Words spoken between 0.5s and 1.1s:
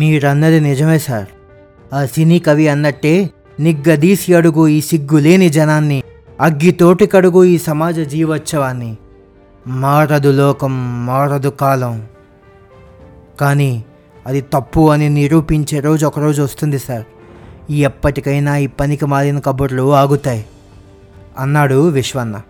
నిజమే